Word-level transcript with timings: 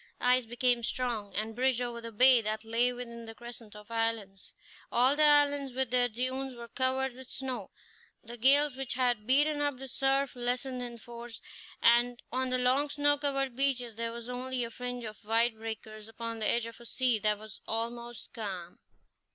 The 0.19 0.25
ice 0.25 0.47
became 0.47 0.81
strong, 0.81 1.35
and 1.35 1.55
bridged 1.55 1.79
over 1.79 2.01
the 2.01 2.11
bay 2.11 2.41
that 2.41 2.65
lay 2.65 2.91
within 2.91 3.25
the 3.25 3.35
crescent 3.35 3.75
of 3.75 3.91
islands. 3.91 4.55
All 4.91 5.15
the 5.15 5.21
islands, 5.21 5.73
with 5.73 5.91
their 5.91 6.09
dunes, 6.09 6.55
were 6.55 6.69
covered 6.69 7.13
with 7.13 7.29
snow; 7.29 7.69
the 8.23 8.35
gales 8.35 8.75
which 8.75 8.95
had 8.95 9.27
beaten 9.27 9.61
up 9.61 9.77
the 9.77 9.87
surf 9.87 10.35
lessened 10.35 10.81
in 10.81 10.97
force; 10.97 11.39
and 11.83 12.19
on 12.31 12.49
the 12.49 12.57
long 12.57 12.89
snow 12.89 13.19
covered 13.19 13.55
beaches 13.55 13.95
there 13.95 14.11
was 14.11 14.27
only 14.27 14.63
a 14.63 14.71
fringe 14.71 15.03
of 15.03 15.23
white 15.23 15.53
breakers 15.55 16.07
upon 16.07 16.39
the 16.39 16.47
edge 16.49 16.65
of 16.65 16.79
a 16.79 16.85
sea 16.87 17.19
that 17.19 17.37
was 17.37 17.61
almost 17.67 18.33
calm. 18.33 18.79